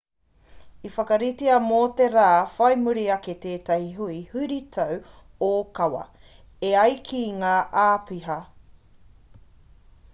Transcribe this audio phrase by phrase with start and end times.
[0.87, 4.97] i whakaritea mō te rā whai muri ake tētahi hui huritau
[5.49, 6.01] ōkawa
[6.69, 7.51] e ai ki ngā
[7.83, 8.39] āpiha